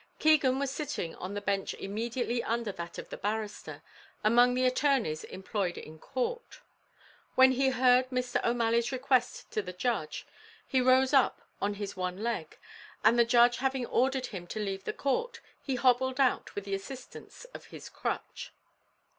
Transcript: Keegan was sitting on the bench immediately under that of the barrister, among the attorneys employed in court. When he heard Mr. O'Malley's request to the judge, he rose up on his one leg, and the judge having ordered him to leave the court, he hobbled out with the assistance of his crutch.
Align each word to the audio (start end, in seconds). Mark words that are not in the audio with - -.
Keegan 0.17 0.57
was 0.57 0.71
sitting 0.71 1.13
on 1.17 1.35
the 1.35 1.41
bench 1.41 1.75
immediately 1.75 2.41
under 2.41 2.71
that 2.71 2.97
of 2.97 3.09
the 3.09 3.17
barrister, 3.17 3.83
among 4.23 4.55
the 4.55 4.65
attorneys 4.65 5.23
employed 5.25 5.77
in 5.77 5.99
court. 5.99 6.61
When 7.35 7.51
he 7.51 7.69
heard 7.69 8.09
Mr. 8.09 8.43
O'Malley's 8.43 8.91
request 8.91 9.51
to 9.51 9.61
the 9.61 9.73
judge, 9.73 10.25
he 10.65 10.81
rose 10.81 11.13
up 11.13 11.43
on 11.61 11.75
his 11.75 11.95
one 11.95 12.23
leg, 12.23 12.57
and 13.03 13.19
the 13.19 13.23
judge 13.25 13.57
having 13.57 13.85
ordered 13.85 14.25
him 14.25 14.47
to 14.47 14.59
leave 14.59 14.85
the 14.85 14.91
court, 14.93 15.39
he 15.61 15.75
hobbled 15.75 16.19
out 16.19 16.55
with 16.55 16.63
the 16.65 16.73
assistance 16.73 17.45
of 17.53 17.65
his 17.65 17.87
crutch. 17.87 18.51